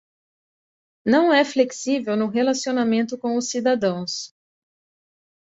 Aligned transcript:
Não 1.05 1.31
é 1.31 1.45
flexível 1.45 2.17
no 2.17 2.25
relacionamento 2.25 3.19
com 3.19 3.37
os 3.37 3.51
cidadãos. 3.51 4.33